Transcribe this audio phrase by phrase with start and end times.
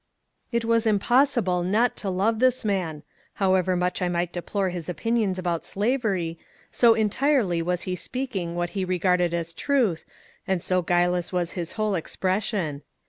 [0.51, 3.03] It was impossible not to love this man,
[3.35, 6.39] however much I might deplore his opinions about slavery,
[6.71, 10.03] so entirely was he speaking what he regarded as truth
[10.47, 12.81] and so guileless was his whole expression.